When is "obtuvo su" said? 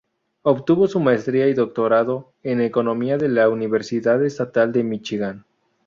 0.41-0.99